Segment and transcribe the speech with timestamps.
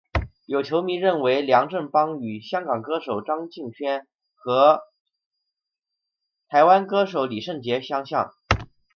[0.47, 4.81] 有球迷认为梁振邦与香港歌手张敬轩和
[6.49, 8.33] 台湾歌手李圣杰相像。